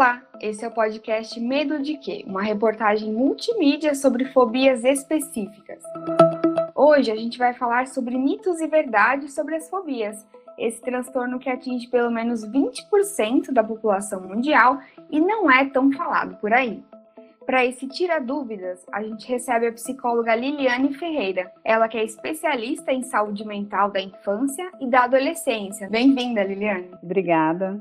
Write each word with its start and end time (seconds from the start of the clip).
Olá, 0.00 0.22
esse 0.40 0.64
é 0.64 0.68
o 0.68 0.70
podcast 0.70 1.38
Medo 1.38 1.78
de 1.78 1.98
Quê? 1.98 2.24
Uma 2.26 2.40
reportagem 2.40 3.12
multimídia 3.12 3.94
sobre 3.94 4.24
fobias 4.24 4.82
específicas. 4.82 5.82
Hoje 6.74 7.10
a 7.10 7.16
gente 7.16 7.36
vai 7.36 7.52
falar 7.52 7.86
sobre 7.86 8.16
mitos 8.16 8.62
e 8.62 8.66
verdades 8.66 9.34
sobre 9.34 9.56
as 9.56 9.68
fobias, 9.68 10.26
esse 10.56 10.80
transtorno 10.80 11.38
que 11.38 11.50
atinge 11.50 11.86
pelo 11.86 12.10
menos 12.10 12.42
20% 12.46 13.52
da 13.52 13.62
população 13.62 14.22
mundial 14.22 14.80
e 15.10 15.20
não 15.20 15.50
é 15.50 15.66
tão 15.66 15.92
falado 15.92 16.34
por 16.36 16.50
aí. 16.50 16.82
Para 17.44 17.66
esse 17.66 17.86
Tira 17.86 18.18
Dúvidas, 18.18 18.82
a 18.90 19.02
gente 19.02 19.28
recebe 19.28 19.66
a 19.66 19.72
psicóloga 19.72 20.34
Liliane 20.34 20.94
Ferreira, 20.94 21.52
ela 21.62 21.88
que 21.88 21.98
é 21.98 22.04
especialista 22.04 22.90
em 22.90 23.02
saúde 23.02 23.46
mental 23.46 23.90
da 23.90 24.00
infância 24.00 24.66
e 24.80 24.86
da 24.86 25.04
adolescência. 25.04 25.90
Bem-vinda, 25.90 26.42
Liliane. 26.42 26.88
Obrigada. 27.02 27.78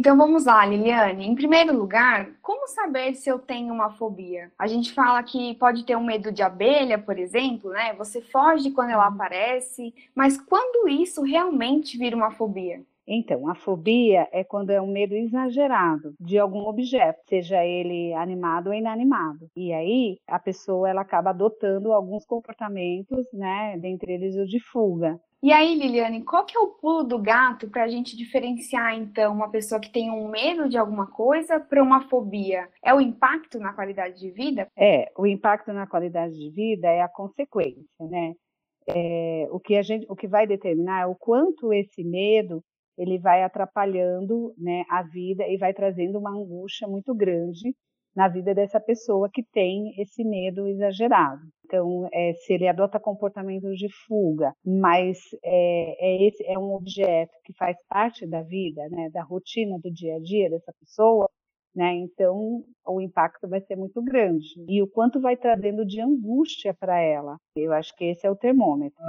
Então 0.00 0.16
vamos 0.16 0.46
lá, 0.46 0.64
Liliane. 0.64 1.26
Em 1.26 1.34
primeiro 1.34 1.76
lugar, 1.76 2.30
como 2.40 2.66
saber 2.66 3.14
se 3.14 3.28
eu 3.28 3.38
tenho 3.38 3.70
uma 3.74 3.90
fobia? 3.90 4.50
A 4.58 4.66
gente 4.66 4.94
fala 4.94 5.22
que 5.22 5.54
pode 5.56 5.84
ter 5.84 5.94
um 5.94 6.02
medo 6.02 6.32
de 6.32 6.42
abelha, 6.42 6.96
por 6.98 7.18
exemplo, 7.18 7.68
né? 7.68 7.92
Você 7.96 8.22
foge 8.22 8.70
quando 8.70 8.88
ela 8.92 9.08
aparece, 9.08 9.94
mas 10.14 10.40
quando 10.40 10.88
isso 10.88 11.20
realmente 11.20 11.98
vira 11.98 12.16
uma 12.16 12.30
fobia? 12.30 12.82
Então, 13.06 13.46
a 13.46 13.54
fobia 13.54 14.26
é 14.32 14.42
quando 14.42 14.70
é 14.70 14.80
um 14.80 14.90
medo 14.90 15.14
exagerado 15.14 16.14
de 16.18 16.38
algum 16.38 16.60
objeto, 16.60 17.20
seja 17.28 17.62
ele 17.62 18.14
animado 18.14 18.68
ou 18.68 18.72
inanimado. 18.74 19.50
E 19.54 19.70
aí 19.70 20.18
a 20.26 20.38
pessoa 20.38 20.88
ela 20.88 21.02
acaba 21.02 21.28
adotando 21.28 21.92
alguns 21.92 22.24
comportamentos, 22.24 23.26
né, 23.34 23.76
dentre 23.78 24.14
eles 24.14 24.34
o 24.36 24.46
de 24.46 24.60
fuga. 24.60 25.20
E 25.42 25.52
aí, 25.52 25.74
Liliane, 25.74 26.22
qual 26.22 26.44
que 26.44 26.54
é 26.54 26.60
o 26.60 26.68
pulo 26.68 27.02
do 27.02 27.18
gato 27.18 27.68
para 27.70 27.84
a 27.84 27.88
gente 27.88 28.14
diferenciar, 28.14 28.94
então, 28.94 29.32
uma 29.32 29.50
pessoa 29.50 29.80
que 29.80 29.90
tem 29.90 30.10
um 30.10 30.28
medo 30.28 30.68
de 30.68 30.76
alguma 30.76 31.06
coisa 31.06 31.58
para 31.58 31.82
uma 31.82 32.06
fobia? 32.10 32.68
É 32.84 32.92
o 32.92 33.00
impacto 33.00 33.58
na 33.58 33.72
qualidade 33.72 34.20
de 34.20 34.30
vida? 34.30 34.68
É, 34.76 35.10
o 35.16 35.26
impacto 35.26 35.72
na 35.72 35.86
qualidade 35.86 36.34
de 36.34 36.50
vida 36.50 36.88
é 36.88 37.00
a 37.00 37.08
consequência, 37.08 37.86
né? 38.00 38.34
É, 38.86 39.46
o, 39.50 39.58
que 39.58 39.76
a 39.76 39.82
gente, 39.82 40.04
o 40.10 40.16
que 40.16 40.28
vai 40.28 40.46
determinar 40.46 41.02
é 41.02 41.06
o 41.06 41.14
quanto 41.14 41.72
esse 41.72 42.04
medo 42.04 42.62
ele 42.98 43.18
vai 43.18 43.42
atrapalhando 43.42 44.52
né, 44.58 44.84
a 44.90 45.02
vida 45.02 45.46
e 45.48 45.56
vai 45.56 45.72
trazendo 45.72 46.18
uma 46.18 46.30
angústia 46.30 46.86
muito 46.86 47.14
grande 47.14 47.74
na 48.14 48.28
vida 48.28 48.54
dessa 48.54 48.80
pessoa 48.80 49.28
que 49.32 49.42
tem 49.42 49.94
esse 50.00 50.24
medo 50.24 50.66
exagerado. 50.66 51.42
Então, 51.64 52.08
é, 52.12 52.32
se 52.34 52.52
ele 52.52 52.66
adota 52.66 52.98
comportamentos 52.98 53.78
de 53.78 53.88
fuga, 54.06 54.52
mas 54.64 55.18
é, 55.44 55.96
é, 56.00 56.26
esse, 56.26 56.44
é 56.44 56.58
um 56.58 56.74
objeto 56.74 57.32
que 57.44 57.52
faz 57.52 57.76
parte 57.88 58.26
da 58.26 58.42
vida, 58.42 58.88
né, 58.88 59.08
da 59.10 59.22
rotina 59.22 59.78
do 59.78 59.90
dia 59.90 60.16
a 60.16 60.18
dia 60.18 60.50
dessa 60.50 60.72
pessoa, 60.80 61.30
né, 61.72 61.94
então 61.94 62.64
o 62.84 63.00
impacto 63.00 63.48
vai 63.48 63.60
ser 63.60 63.76
muito 63.76 64.02
grande. 64.02 64.48
E 64.68 64.82
o 64.82 64.88
quanto 64.88 65.20
vai 65.20 65.36
trazendo 65.36 65.86
de 65.86 66.00
angústia 66.00 66.74
para 66.74 66.98
ela. 67.00 67.36
Eu 67.54 67.72
acho 67.72 67.94
que 67.94 68.04
esse 68.06 68.26
é 68.26 68.30
o 68.30 68.36
termômetro. 68.36 69.00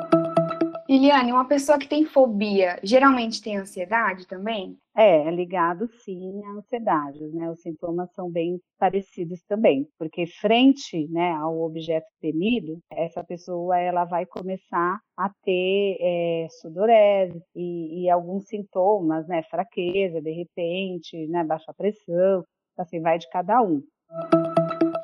Liliane, 0.92 1.32
uma 1.32 1.48
pessoa 1.48 1.80
que 1.80 1.88
tem 1.88 2.04
fobia 2.04 2.78
geralmente 2.84 3.42
tem 3.42 3.56
ansiedade 3.56 4.28
também? 4.28 4.78
É, 4.94 5.26
é 5.26 5.32
ligado 5.32 5.88
sim 5.88 6.44
à 6.44 6.50
ansiedade, 6.50 7.26
né? 7.30 7.50
Os 7.50 7.62
sintomas 7.62 8.12
são 8.12 8.30
bem 8.30 8.60
parecidos 8.78 9.42
também, 9.44 9.88
porque 9.98 10.28
frente, 10.28 11.08
né, 11.08 11.32
ao 11.32 11.62
objeto 11.62 12.08
temido, 12.20 12.78
essa 12.92 13.24
pessoa 13.24 13.80
ela 13.80 14.04
vai 14.04 14.26
começar 14.26 15.00
a 15.16 15.32
ter 15.46 15.96
é, 16.02 16.48
sudorese 16.60 17.42
e, 17.56 18.04
e, 18.04 18.10
alguns 18.10 18.50
sintomas, 18.50 19.26
né, 19.30 19.44
fraqueza, 19.44 20.22
de 20.22 20.32
repente, 20.32 21.26
né, 21.28 21.42
baixa 21.46 21.74
pressão, 21.74 22.44
assim 22.78 23.00
vai 23.00 23.18
de 23.18 23.30
cada 23.30 23.62
um. 23.62 23.82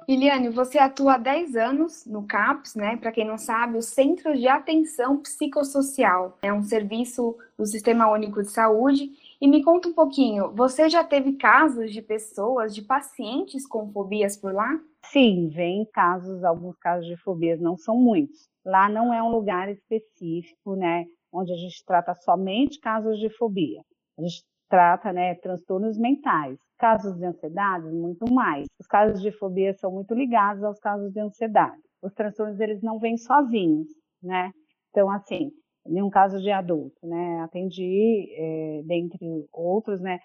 Iliane, 0.08 0.48
você 0.48 0.78
atua 0.78 1.16
há 1.16 1.18
10 1.18 1.58
anos 1.58 2.06
no 2.06 2.26
CAPS, 2.26 2.76
né? 2.76 2.96
Para 2.96 3.12
quem 3.12 3.28
não 3.28 3.38
sabe, 3.38 3.78
o 3.78 3.82
Centro 3.82 4.38
de 4.38 4.48
Atenção 4.48 5.18
Psicossocial. 5.18 6.38
É 6.42 6.54
um 6.54 6.64
serviço 6.64 7.36
do 7.58 7.66
Sistema 7.66 8.10
Único 8.10 8.42
de 8.42 8.50
Saúde. 8.50 9.12
E 9.42 9.46
me 9.50 9.62
conta 9.62 9.90
um 9.90 9.94
pouquinho, 9.94 10.50
você 10.56 10.90
já 10.90 11.04
teve 11.04 11.34
casos 11.34 11.92
de 11.92 12.02
pessoas, 12.02 12.74
de 12.74 12.82
pacientes 12.82 13.68
com 13.68 13.92
fobias 13.92 14.38
por 14.38 14.54
lá? 14.54 14.80
Sim, 15.12 15.50
vem 15.50 15.86
casos, 15.92 16.42
alguns 16.42 16.78
casos 16.78 17.06
de 17.06 17.18
fobias, 17.18 17.60
não 17.60 17.76
são 17.76 17.98
muitos. 17.98 18.48
Lá 18.66 18.88
não 18.88 19.14
é 19.14 19.22
um 19.22 19.30
lugar 19.30 19.70
específico, 19.70 20.78
né? 20.78 21.06
Onde 21.34 21.52
a 21.52 21.58
gente 21.58 21.84
trata 21.86 22.16
somente 22.16 22.80
casos 22.80 23.20
de 23.20 23.30
fobia. 23.32 23.82
A 24.18 24.22
gente 24.22 24.46
trata, 24.70 25.12
né, 25.14 25.36
transtornos 25.36 25.98
mentais. 25.98 26.58
Casos 26.78 27.18
de 27.18 27.26
ansiedade, 27.26 27.88
muito 27.92 28.32
mais. 28.32 28.68
Os 28.80 28.86
casos 28.88 29.22
de 29.22 29.32
fobia 29.32 29.74
são 29.74 29.92
muito 29.92 30.14
ligados 30.14 30.64
aos 30.64 30.80
casos 30.80 31.12
de 31.12 31.20
ansiedade. 31.20 31.82
Os 32.02 32.14
transtornos, 32.14 32.60
eles 32.60 32.82
não 32.84 33.00
vêm 33.00 33.18
sozinhos, 33.18 33.88
né? 34.22 34.52
Então, 34.92 35.10
assim, 35.10 35.52
nenhum 35.86 36.10
caso 36.10 36.40
de 36.40 36.52
adulto, 36.52 37.06
né? 37.08 37.40
Atendi, 37.42 38.28
é, 38.38 38.82
dentre 38.86 39.26
outros, 39.52 40.00
né? 40.02 40.20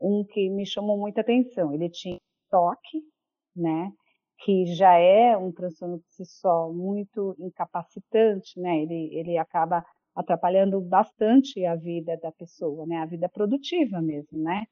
Um 0.00 0.24
que 0.24 0.48
me 0.50 0.64
chamou 0.66 0.98
muita 0.98 1.22
atenção. 1.22 1.72
Ele 1.72 1.88
tinha 1.90 2.18
toque, 2.50 3.02
né? 3.54 3.90
Que 4.38 4.66
já 4.66 4.94
é 4.94 5.36
um 5.36 5.50
transtorno 5.50 5.98
por 5.98 6.10
si 6.10 6.24
só 6.24 6.70
muito 6.72 7.34
incapacitante, 7.38 8.60
né? 8.60 8.82
Ele, 8.82 9.10
ele 9.12 9.38
acaba 9.38 9.84
atrapalhando 10.16 10.80
bastante 10.80 11.64
a 11.66 11.76
vida 11.76 12.16
da 12.16 12.32
pessoa, 12.32 12.86
né? 12.86 12.96
A 12.96 13.06
vida 13.06 13.28
produtiva 13.28 14.00
mesmo, 14.00 14.38
né? 14.42 14.64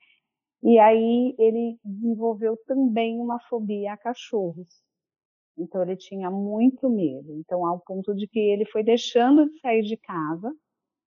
E 0.62 0.78
aí 0.78 1.34
ele 1.38 1.78
desenvolveu 1.84 2.56
também 2.66 3.21
uma 3.21 3.38
fobia 3.41 3.93
a 3.93 3.97
cachorros. 3.99 4.82
Então 5.59 5.82
ele 5.82 5.97
tinha 5.97 6.31
muito 6.31 6.88
medo. 6.88 7.34
Então 7.38 7.66
ao 7.66 7.78
ponto 7.81 8.15
de 8.15 8.27
que 8.27 8.41
ele 8.41 8.65
foi 8.65 8.82
deixando 8.82 9.49
de 9.50 9.60
sair 9.60 9.82
de 9.82 9.97
casa, 9.99 10.50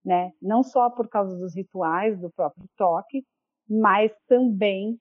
né? 0.05 0.31
Não 0.41 0.61
só 0.61 0.89
por 0.89 1.09
causa 1.09 1.35
dos 1.35 1.55
rituais 1.55 2.19
do 2.19 2.29
próprio 2.29 2.69
toque, 2.77 3.25
mas 3.67 4.11
também 4.27 4.99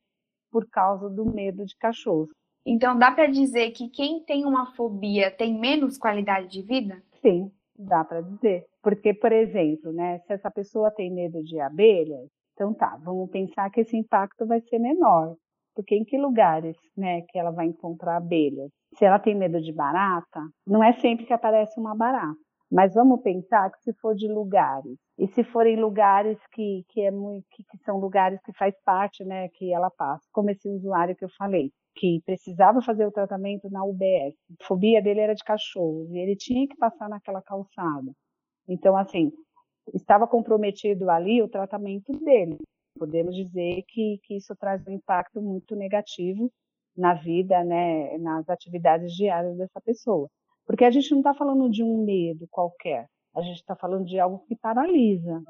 por 0.51 0.67
causa 0.71 1.11
do 1.11 1.25
medo 1.25 1.65
de 1.67 1.77
cachorros. 1.77 2.31
Então 2.65 2.99
dá 2.99 3.13
para 3.13 3.27
dizer 3.27 3.71
que 3.73 3.89
quem 3.91 4.25
tem 4.25 4.47
uma 4.47 4.75
fobia 4.75 5.31
tem 5.31 5.57
menos 5.57 5.99
qualidade 5.99 6.49
de 6.49 6.63
vida? 6.63 7.03
Sim, 7.21 7.53
dá 7.79 8.03
para 8.05 8.23
dizer. 8.23 8.67
Porque, 8.87 9.13
por 9.13 9.33
exemplo, 9.33 9.93
né, 9.93 10.21
se 10.21 10.33
essa 10.33 10.49
pessoa 10.49 10.93
tem 10.93 11.13
medo 11.13 11.43
de 11.43 11.59
abelhas, 11.59 12.31
então 12.53 12.73
tá, 12.73 12.97
vamos 13.03 13.29
pensar 13.31 13.69
que 13.69 13.81
esse 13.81 13.97
impacto 13.97 14.47
vai 14.47 14.61
ser 14.61 14.79
menor. 14.79 15.35
Porque 15.75 15.97
em 15.97 16.05
que 16.05 16.17
lugares 16.17 16.77
né, 16.97 17.23
que 17.23 17.37
ela 17.37 17.51
vai 17.51 17.67
encontrar 17.67 18.17
abelhas? 18.17 18.71
Se 18.95 19.05
ela 19.05 19.19
tem 19.19 19.35
medo 19.35 19.61
de 19.61 19.73
barata, 19.73 20.41
não 20.65 20.85
é 20.85 20.93
sempre 20.93 21.27
que 21.27 21.33
aparece 21.33 21.81
uma 21.81 21.97
barata. 21.97 22.39
Mas 22.71 22.95
vamos 22.95 23.23
pensar 23.23 23.73
que 23.73 23.83
se 23.83 23.93
for 23.95 24.15
de 24.15 24.29
lugares, 24.29 24.97
e 25.19 25.27
se 25.27 25.43
forem 25.43 25.75
lugares 25.75 26.39
que, 26.53 26.85
que, 26.89 27.01
é 27.01 27.11
muito, 27.11 27.45
que, 27.51 27.65
que 27.65 27.79
são 27.79 27.99
lugares 27.99 28.41
que 28.43 28.53
faz 28.53 28.73
parte, 28.85 29.25
né, 29.25 29.49
que 29.49 29.73
ela 29.73 29.91
passa, 29.91 30.23
como 30.31 30.49
esse 30.49 30.69
usuário 30.69 31.17
que 31.17 31.25
eu 31.25 31.31
falei, 31.37 31.73
que 31.97 32.23
precisava 32.25 32.81
fazer 32.81 33.05
o 33.05 33.11
tratamento 33.11 33.69
na 33.69 33.85
UBS. 33.85 34.37
A 34.61 34.65
fobia 34.65 35.03
dele 35.03 35.19
era 35.23 35.35
de 35.35 35.43
cachorros 35.43 36.09
e 36.13 36.19
ele 36.19 36.37
tinha 36.37 36.69
que 36.69 36.77
passar 36.77 37.09
naquela 37.09 37.43
calçada. 37.43 38.13
Então, 38.69 38.97
assim, 38.97 39.33
estava 39.95 40.27
comprometido 40.27 41.11
ali 41.11 41.43
o 41.43 41.49
tratamento 41.49 42.13
dele. 42.13 42.59
Podemos 42.99 43.35
dizer 43.35 43.83
que, 43.89 44.19
que 44.25 44.37
isso 44.37 44.55
traz 44.57 44.87
um 44.87 44.93
impacto 44.93 45.41
muito 45.41 45.77
negativo 45.77 46.51
na 46.97 47.15
vida, 47.15 47.63
né, 47.63 48.17
nas 48.19 48.49
atividades 48.49 49.13
diárias 49.13 49.57
dessa 49.57 49.81
pessoa. 49.81 50.29
Porque 50.67 50.85
a 50.85 50.91
gente 50.91 51.11
não 51.11 51.19
está 51.19 51.35
falando 51.35 51.71
de 51.71 51.83
um 51.83 52.05
medo 52.05 52.49
qualquer, 52.51 53.07
a 53.35 53.43
gente 53.43 53.57
está 53.57 53.77
falando 53.77 54.07
de 54.07 54.19
algo 54.19 54.43
que 54.49 54.57
paralisa. 54.57 55.43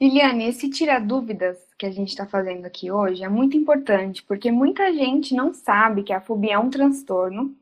Liliane, 0.00 0.46
esse 0.46 0.70
tira 0.70 0.98
dúvidas 0.98 1.58
que 1.78 1.84
a 1.84 1.90
gente 1.90 2.08
está 2.08 2.26
fazendo 2.26 2.64
aqui 2.64 2.90
hoje 2.90 3.22
é 3.22 3.28
muito 3.28 3.56
importante, 3.56 4.24
porque 4.24 4.50
muita 4.50 4.92
gente 4.94 5.34
não 5.34 5.52
sabe 5.52 6.02
que 6.02 6.12
a 6.12 6.22
fobia 6.22 6.54
é 6.54 6.58
um 6.58 6.70
transtorno, 6.70 7.54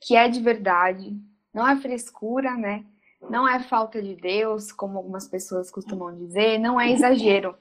que 0.00 0.16
é 0.16 0.26
de 0.28 0.40
verdade, 0.40 1.14
não 1.52 1.68
é 1.68 1.76
frescura, 1.76 2.56
né? 2.56 2.84
Não 3.30 3.48
é 3.48 3.60
falta 3.60 4.02
de 4.02 4.14
Deus, 4.14 4.70
como 4.70 4.98
algumas 4.98 5.26
pessoas 5.28 5.70
costumam 5.70 6.14
dizer, 6.14 6.58
não 6.58 6.80
é 6.80 6.90
exagero. 6.92 7.56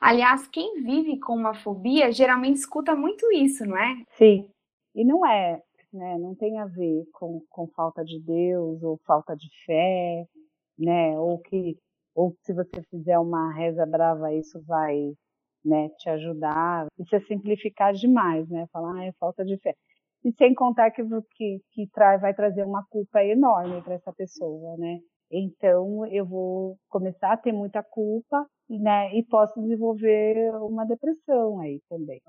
Aliás, 0.00 0.46
quem 0.46 0.82
vive 0.82 1.18
com 1.18 1.34
uma 1.34 1.54
fobia 1.54 2.12
geralmente 2.12 2.56
escuta 2.56 2.94
muito 2.94 3.30
isso, 3.32 3.64
não 3.64 3.76
é? 3.76 4.02
Sim. 4.16 4.48
E 4.94 5.04
não 5.04 5.26
é, 5.26 5.62
né? 5.92 6.18
Não 6.18 6.34
tem 6.34 6.58
a 6.58 6.66
ver 6.66 7.04
com, 7.12 7.42
com 7.48 7.66
falta 7.68 8.04
de 8.04 8.20
Deus 8.20 8.82
ou 8.82 9.00
falta 9.06 9.36
de 9.36 9.48
fé, 9.64 10.26
né? 10.78 11.18
Ou 11.18 11.38
que 11.38 11.76
ou 12.14 12.36
se 12.42 12.52
você 12.52 12.82
fizer 12.90 13.16
uma 13.16 13.52
reza 13.52 13.86
brava, 13.86 14.34
isso 14.34 14.60
vai 14.64 15.14
né, 15.64 15.88
te 15.98 16.08
ajudar. 16.10 16.86
Isso 16.98 17.14
é 17.14 17.20
simplificar 17.20 17.92
demais, 17.92 18.48
né? 18.48 18.66
Falar, 18.72 18.96
ah, 18.96 19.04
é 19.04 19.12
falta 19.20 19.44
de 19.44 19.56
fé. 19.58 19.74
E 20.24 20.32
sem 20.32 20.54
contar 20.54 20.90
que, 20.90 21.02
que, 21.34 21.60
que 21.72 21.86
trai, 21.92 22.18
vai 22.18 22.34
trazer 22.34 22.64
uma 22.64 22.84
culpa 22.90 23.22
enorme 23.22 23.80
para 23.82 23.94
essa 23.94 24.12
pessoa, 24.12 24.76
né? 24.76 24.98
Então, 25.30 26.06
eu 26.06 26.24
vou 26.24 26.78
começar 26.88 27.32
a 27.32 27.36
ter 27.36 27.52
muita 27.52 27.82
culpa, 27.82 28.46
né? 28.68 29.14
E 29.14 29.22
posso 29.22 29.60
desenvolver 29.60 30.50
uma 30.62 30.84
depressão 30.84 31.60
aí 31.60 31.80
também. 31.88 32.20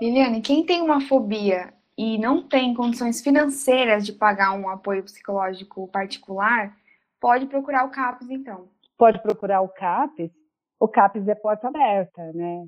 Liliane, 0.00 0.40
quem 0.40 0.64
tem 0.64 0.82
uma 0.82 1.00
fobia 1.00 1.72
e 1.96 2.18
não 2.18 2.48
tem 2.48 2.74
condições 2.74 3.20
financeiras 3.20 4.04
de 4.04 4.12
pagar 4.12 4.54
um 4.58 4.68
apoio 4.68 5.04
psicológico 5.04 5.86
particular, 5.88 6.74
pode 7.20 7.46
procurar 7.46 7.84
o 7.84 7.90
CAPES, 7.90 8.30
então. 8.30 8.68
Pode 8.96 9.20
procurar 9.22 9.60
o 9.60 9.68
CAPES. 9.68 10.32
O 10.80 10.88
CAPES 10.88 11.28
é 11.28 11.34
porta 11.34 11.68
aberta, 11.68 12.32
né? 12.32 12.66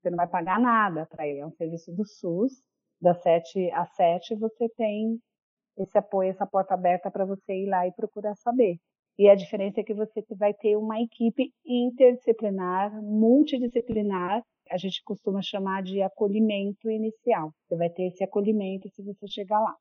Você 0.00 0.10
não 0.10 0.16
vai 0.16 0.26
pagar 0.26 0.60
nada 0.60 1.06
para 1.06 1.26
ele. 1.26 1.40
É 1.40 1.46
um 1.46 1.52
serviço 1.52 1.90
do 1.92 2.04
SUS. 2.04 2.52
Das 3.00 3.22
7 3.22 3.70
às 3.72 3.94
7 3.94 4.34
você 4.36 4.68
tem 4.76 5.18
esse 5.78 5.96
apoio, 5.96 6.30
essa 6.30 6.46
porta 6.46 6.74
aberta 6.74 7.10
para 7.10 7.24
você 7.24 7.54
ir 7.54 7.66
lá 7.66 7.86
e 7.86 7.92
procurar 7.92 8.34
saber. 8.36 8.76
E 9.18 9.28
a 9.28 9.34
diferença 9.34 9.80
é 9.80 9.84
que 9.84 9.94
você 9.94 10.24
vai 10.36 10.54
ter 10.54 10.76
uma 10.76 11.00
equipe 11.00 11.52
interdisciplinar, 11.64 12.90
multidisciplinar, 13.02 14.42
a 14.70 14.76
gente 14.76 15.02
costuma 15.04 15.42
chamar 15.42 15.82
de 15.82 16.00
acolhimento 16.00 16.88
inicial. 16.88 17.52
Você 17.66 17.76
vai 17.76 17.90
ter 17.90 18.04
esse 18.04 18.22
acolhimento 18.22 18.88
se 18.88 19.02
você 19.02 19.26
chegar 19.26 19.60
lá. 19.60 19.76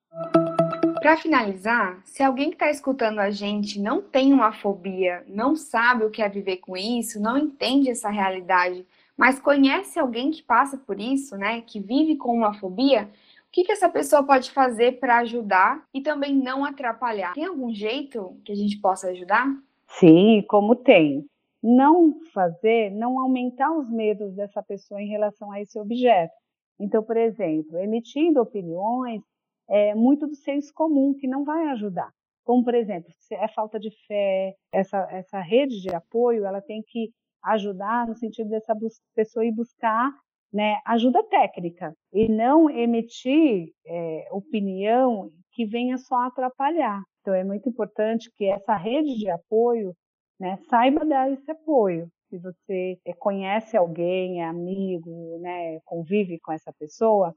Para 0.99 1.15
finalizar, 1.15 2.01
se 2.05 2.23
alguém 2.23 2.49
que 2.49 2.55
está 2.55 2.69
escutando 2.69 3.19
a 3.19 3.29
gente 3.29 3.79
não 3.79 4.01
tem 4.01 4.33
uma 4.33 4.51
fobia, 4.51 5.23
não 5.27 5.55
sabe 5.55 6.03
o 6.03 6.09
que 6.09 6.21
é 6.21 6.27
viver 6.27 6.57
com 6.57 6.75
isso, 6.75 7.21
não 7.21 7.37
entende 7.37 7.89
essa 7.89 8.09
realidade, 8.09 8.85
mas 9.19 9.37
conhece 9.37 9.99
alguém 9.99 10.31
que 10.31 10.41
passa 10.41 10.77
por 10.77 10.97
isso, 10.97 11.35
né, 11.35 11.59
que 11.59 11.77
vive 11.77 12.15
com 12.15 12.33
uma 12.33 12.53
fobia, 12.53 13.03
o 13.03 13.51
que, 13.51 13.65
que 13.65 13.71
essa 13.71 13.89
pessoa 13.89 14.23
pode 14.23 14.49
fazer 14.51 14.99
para 14.99 15.17
ajudar 15.17 15.83
e 15.93 15.99
também 15.99 16.33
não 16.33 16.63
atrapalhar? 16.63 17.33
Tem 17.33 17.45
algum 17.45 17.73
jeito 17.73 18.39
que 18.45 18.53
a 18.53 18.55
gente 18.55 18.79
possa 18.79 19.09
ajudar? 19.09 19.45
Sim, 19.87 20.45
como 20.47 20.73
tem 20.73 21.25
não 21.61 22.21
fazer, 22.33 22.89
não 22.91 23.19
aumentar 23.19 23.75
os 23.75 23.89
medos 23.89 24.33
dessa 24.33 24.63
pessoa 24.63 25.01
em 25.01 25.09
relação 25.09 25.51
a 25.51 25.59
esse 25.59 25.77
objeto. 25.77 26.33
Então, 26.79 27.03
por 27.03 27.17
exemplo, 27.17 27.77
emitindo 27.77 28.39
opiniões 28.39 29.21
é 29.67 29.93
muito 29.93 30.25
do 30.25 30.35
senso 30.35 30.73
comum 30.73 31.13
que 31.13 31.27
não 31.27 31.43
vai 31.43 31.67
ajudar. 31.71 32.09
Como, 32.45 32.63
por 32.63 32.73
exemplo, 32.73 33.11
é 33.31 33.47
falta 33.49 33.77
de 33.77 33.91
fé, 34.07 34.55
essa, 34.71 35.05
essa 35.11 35.41
rede 35.41 35.81
de 35.81 35.93
apoio, 35.93 36.45
ela 36.45 36.61
tem 36.61 36.81
que 36.87 37.11
ajudar 37.43 38.07
no 38.07 38.15
sentido 38.15 38.49
dessa 38.49 38.75
pessoa 39.15 39.45
ir 39.45 39.51
buscar 39.51 40.11
né, 40.51 40.79
ajuda 40.85 41.23
técnica 41.23 41.95
e 42.11 42.27
não 42.27 42.69
emitir 42.69 43.71
é, 43.85 44.27
opinião 44.31 45.29
que 45.51 45.65
venha 45.65 45.97
só 45.97 46.27
atrapalhar. 46.27 47.03
Então, 47.21 47.33
é 47.33 47.43
muito 47.43 47.69
importante 47.69 48.31
que 48.35 48.45
essa 48.45 48.75
rede 48.75 49.17
de 49.17 49.29
apoio 49.29 49.95
né? 50.39 50.57
Saiba 50.69 51.05
dar 51.05 51.31
esse 51.31 51.51
apoio. 51.51 52.09
Se 52.29 52.37
você 52.37 52.97
eh, 53.05 53.13
conhece 53.13 53.75
alguém, 53.75 54.41
é 54.41 54.45
amigo, 54.45 55.39
né, 55.41 55.79
convive 55.85 56.39
com 56.39 56.51
essa 56.53 56.71
pessoa, 56.73 57.35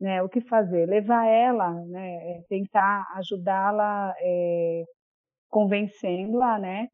né, 0.00 0.22
o 0.22 0.28
que 0.28 0.40
fazer? 0.40 0.86
Levar 0.88 1.26
ela, 1.26 1.72
né, 1.86 2.42
tentar 2.48 3.06
ajudá-la, 3.16 4.14
é, 4.20 4.84
convencendo-a, 5.50 6.58
né, 6.58 6.88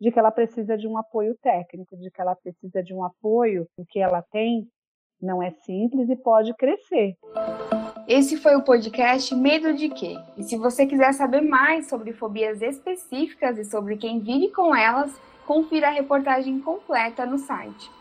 de 0.00 0.10
que 0.10 0.18
ela 0.18 0.30
precisa 0.30 0.76
de 0.78 0.88
um 0.88 0.96
apoio 0.96 1.36
técnico, 1.42 1.96
de 1.96 2.10
que 2.10 2.20
ela 2.20 2.34
precisa 2.34 2.82
de 2.82 2.94
um 2.94 3.04
apoio, 3.04 3.66
o 3.76 3.84
que 3.84 4.00
ela 4.00 4.22
tem 4.32 4.66
não 5.20 5.42
é 5.42 5.50
simples 5.50 6.08
e 6.08 6.16
pode 6.16 6.54
crescer. 6.54 7.14
Esse 8.08 8.38
foi 8.38 8.56
o 8.56 8.64
podcast 8.64 9.34
Medo 9.34 9.74
de 9.74 9.90
Quê? 9.90 10.16
E 10.36 10.42
se 10.42 10.56
você 10.56 10.86
quiser 10.86 11.12
saber 11.12 11.42
mais 11.42 11.88
sobre 11.88 12.12
fobias 12.12 12.62
específicas 12.62 13.58
e 13.58 13.64
sobre 13.64 13.96
quem 13.96 14.20
vive 14.20 14.48
com 14.50 14.74
elas, 14.74 15.14
confira 15.46 15.88
a 15.88 15.92
reportagem 15.92 16.60
completa 16.60 17.26
no 17.26 17.38
site 17.38 17.99